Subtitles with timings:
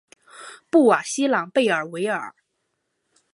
[0.71, 2.33] 布瓦西朗贝尔维尔。